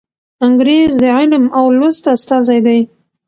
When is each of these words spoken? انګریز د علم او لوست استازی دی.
انګریز 0.45 0.93
د 1.03 1.05
علم 1.17 1.43
او 1.57 1.65
لوست 1.79 2.03
استازی 2.15 2.59
دی. 2.65 2.79